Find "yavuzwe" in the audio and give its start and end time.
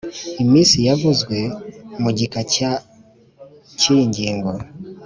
0.87-1.37